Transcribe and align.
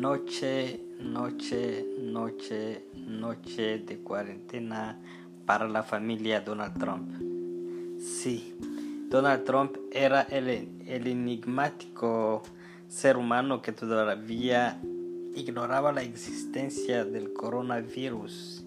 Noche, 0.00 0.80
noche, 0.98 1.84
noche, 1.98 2.86
noche 3.06 3.80
de 3.80 3.98
cuarentena 3.98 4.98
para 5.44 5.68
la 5.68 5.82
familia 5.82 6.40
Donald 6.40 6.78
Trump. 6.78 7.10
Sí, 8.00 8.54
Donald 9.10 9.44
Trump 9.44 9.76
era 9.92 10.22
el, 10.22 10.48
el 10.86 11.06
enigmático 11.06 12.42
ser 12.88 13.18
humano 13.18 13.60
que 13.60 13.72
todavía 13.72 14.80
ignoraba 15.34 15.92
la 15.92 16.00
existencia 16.00 17.04
del 17.04 17.34
coronavirus. 17.34 18.64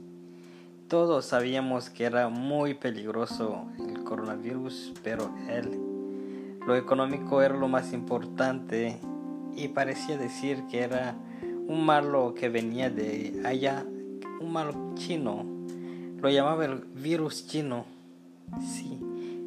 Todos 0.87 1.25
sabíamos 1.25 1.89
que 1.89 2.03
era 2.03 2.29
muy 2.29 2.75
peligroso 2.75 3.65
el 3.79 4.03
coronavirus, 4.03 4.93
pero 5.01 5.33
él, 5.49 5.79
lo 6.67 6.75
económico 6.75 7.41
era 7.41 7.57
lo 7.57 7.67
más 7.67 7.91
importante 7.91 8.99
y 9.55 9.69
parecía 9.69 10.17
decir 10.17 10.63
que 10.69 10.81
era 10.81 11.15
un 11.67 11.85
malo 11.85 12.33
que 12.33 12.49
venía 12.49 12.89
de 12.89 13.41
allá, 13.45 13.85
un 14.39 14.51
malo 14.51 14.93
chino. 14.95 15.45
Lo 16.21 16.29
llamaba 16.29 16.65
el 16.65 16.85
virus 16.95 17.47
chino. 17.47 17.85
Sí, 18.61 18.99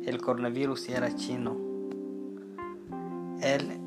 el 0.05 0.21
coronavirus 0.21 0.89
era 0.89 1.15
chino. 1.15 1.57
Él 3.43 3.79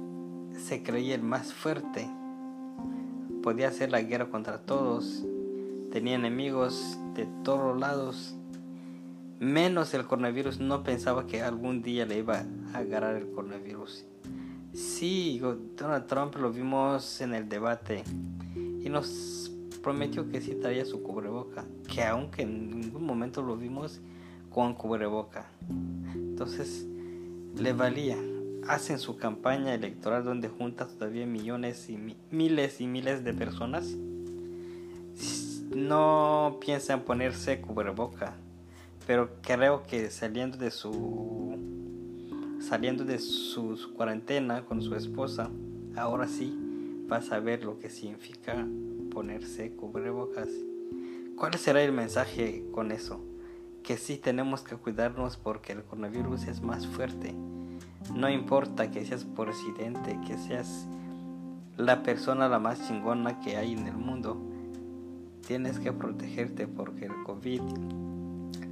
se 0.58 0.84
creía 0.84 1.16
el 1.16 1.24
más 1.24 1.54
fuerte. 1.54 2.08
Podía 3.42 3.70
hacer 3.70 3.92
la 3.92 4.02
guerra 4.02 4.30
contra 4.30 4.60
todos. 4.60 5.26
Tenía 5.92 6.16
enemigos 6.16 7.00
de 7.16 7.28
todos 7.44 7.80
lados. 7.80 8.36
Menos 9.40 9.94
el 9.94 10.06
coronavirus. 10.06 10.60
No 10.60 10.84
pensaba 10.84 11.26
que 11.26 11.42
algún 11.42 11.82
día 11.82 12.06
le 12.06 12.20
iba 12.20 12.46
a 12.74 12.78
agarrar 12.78 13.16
el 13.16 13.32
coronavirus. 13.32 14.06
Sí, 14.74 15.42
Donald 15.76 16.06
Trump 16.08 16.36
lo 16.36 16.52
vimos 16.52 17.22
en 17.22 17.34
el 17.34 17.50
debate 17.50 18.04
y 18.56 18.90
nos 18.90 19.52
prometió 19.82 20.30
que 20.30 20.42
sí 20.42 20.56
traía 20.56 20.86
su 20.86 21.02
cubreboca, 21.02 21.66
que 21.88 22.04
aunque 22.04 22.44
en 22.44 22.80
ningún 22.80 23.04
momento 23.04 23.42
lo 23.42 23.58
vimos 23.58 24.00
con 24.50 24.76
cubreboca. 24.76 25.50
Entonces, 26.14 26.86
le 27.56 27.74
valía. 27.74 28.18
Hacen 28.68 29.00
su 29.00 29.18
campaña 29.18 29.74
electoral 29.74 30.24
donde 30.24 30.48
junta 30.50 30.88
todavía 30.88 31.26
millones 31.26 31.90
y 31.90 31.98
miles 32.30 32.82
y 32.82 32.88
miles 32.88 33.24
de 33.24 33.34
personas. 33.34 33.96
No 35.76 36.58
piensan 36.62 37.02
ponerse 37.02 37.62
cubreboca, 37.62 38.36
pero 39.08 39.32
creo 39.42 39.84
que 39.84 40.12
saliendo 40.12 40.58
de 40.58 40.72
su 40.72 41.59
saliendo 42.60 43.06
de 43.06 43.20
su, 43.20 43.78
cuarentena 43.96 44.66
con 44.66 44.82
su 44.82 44.96
esposa, 44.96 45.50
ahora 45.96 46.28
sí 46.28 46.58
va 47.12 47.18
a 47.18 47.22
saber 47.22 47.64
lo 47.64 47.80
que 47.80 47.90
significa 47.90 48.68
ponerse 49.12 49.72
cubrebocas. 49.72 50.50
¿Cuál 51.36 51.56
será 51.56 51.82
el 51.82 51.92
mensaje 51.92 52.66
con 52.72 52.92
eso? 52.92 53.24
Que 53.84 53.98
sí 53.98 54.18
tenemos 54.18 54.62
que 54.62 54.76
cuidarnos 54.76 55.38
porque 55.38 55.74
el 55.74 55.84
coronavirus 55.84 56.48
es 56.48 56.62
más 56.62 56.86
fuerte. 56.86 57.34
No 58.14 58.30
importa 58.30 58.92
que 58.92 59.06
seas 59.06 59.26
presidente, 59.26 60.20
que 60.28 60.38
seas 60.38 60.88
la 61.78 62.04
persona 62.04 62.50
la 62.50 62.60
más 62.60 62.88
chingona 62.88 63.40
que 63.40 63.56
hay 63.56 63.74
en 63.74 63.88
el 63.88 63.96
mundo. 63.96 64.38
Tienes 65.48 65.80
que 65.80 65.94
protegerte 65.94 66.68
porque 66.68 67.06
el 67.06 67.24
COVID 67.26 67.62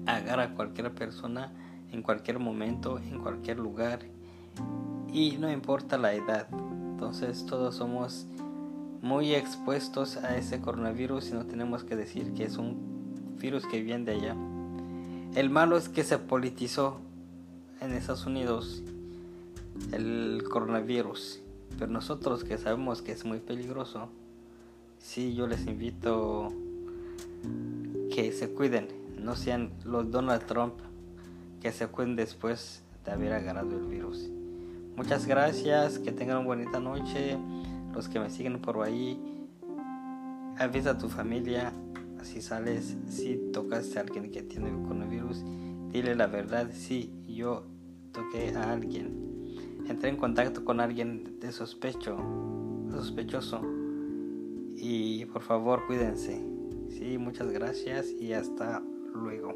agarra 0.05 0.43
a 0.43 0.53
cualquier 0.53 0.93
persona 0.93 1.51
en 1.91 2.01
cualquier 2.01 2.39
momento, 2.39 2.99
en 2.99 3.19
cualquier 3.19 3.59
lugar 3.59 3.99
y 5.11 5.37
no 5.37 5.51
importa 5.51 5.97
la 5.97 6.13
edad. 6.13 6.47
Entonces 6.51 7.45
todos 7.45 7.75
somos 7.75 8.25
muy 9.01 9.33
expuestos 9.33 10.17
a 10.17 10.37
ese 10.37 10.59
coronavirus 10.59 11.29
y 11.29 11.33
no 11.33 11.45
tenemos 11.45 11.83
que 11.83 11.95
decir 11.95 12.33
que 12.33 12.43
es 12.43 12.57
un 12.57 13.35
virus 13.39 13.65
que 13.65 13.81
viene 13.81 14.05
de 14.05 14.11
allá. 14.13 14.35
El 15.35 15.49
malo 15.49 15.77
es 15.77 15.89
que 15.89 16.03
se 16.03 16.17
politizó 16.17 16.99
en 17.81 17.93
Estados 17.93 18.25
Unidos 18.25 18.81
el 19.91 20.43
coronavirus, 20.49 21.41
pero 21.77 21.91
nosotros 21.91 22.43
que 22.43 22.57
sabemos 22.57 23.01
que 23.01 23.11
es 23.11 23.25
muy 23.25 23.39
peligroso, 23.39 24.09
sí 24.99 25.35
yo 25.35 25.45
les 25.47 25.67
invito 25.67 26.51
que 28.13 28.31
se 28.31 28.49
cuiden, 28.49 28.87
no 29.19 29.35
sean 29.35 29.71
los 29.85 30.09
Donald 30.09 30.45
Trump 30.47 30.73
que 31.61 31.71
se 31.71 31.87
cuiden 31.87 32.15
después 32.15 32.83
de 33.05 33.11
haber 33.11 33.33
agarrado 33.33 33.77
el 33.77 33.85
virus. 33.85 34.29
Muchas 34.95 35.25
gracias, 35.25 35.99
que 35.99 36.11
tengan 36.11 36.37
una 36.37 36.47
bonita 36.47 36.79
noche. 36.79 37.37
Los 37.93 38.09
que 38.09 38.19
me 38.19 38.29
siguen 38.29 38.59
por 38.61 38.83
ahí, 38.83 39.19
avisa 40.57 40.91
a 40.91 40.97
tu 40.97 41.09
familia 41.09 41.73
si 42.23 42.41
sales, 42.41 42.97
si 43.07 43.37
tocaste 43.53 43.97
a 43.97 44.01
alguien 44.01 44.31
que 44.31 44.41
tiene 44.43 44.69
el 44.69 44.81
coronavirus, 44.81 45.43
dile 45.91 46.15
la 46.15 46.27
verdad, 46.27 46.69
si 46.73 47.11
yo 47.27 47.63
toqué 48.11 48.55
a 48.55 48.71
alguien. 48.73 49.55
Entré 49.87 50.09
en 50.09 50.17
contacto 50.17 50.65
con 50.65 50.79
alguien 50.79 51.39
de 51.39 51.51
sospecho, 51.51 52.17
sospechoso. 52.91 53.61
Y 54.75 55.25
por 55.25 55.41
favor 55.41 55.85
cuídense. 55.87 56.43
Sí, 56.89 57.17
muchas 57.17 57.49
gracias 57.51 58.11
y 58.11 58.33
hasta 58.33 58.81
luego. 59.13 59.53